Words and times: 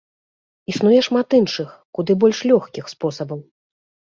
Існуе 0.73 1.01
шмат 1.07 1.35
іншых, 1.39 1.69
куды 1.99 2.17
больш 2.25 2.39
лёгкіх, 2.53 2.85
спосабаў. 2.95 3.39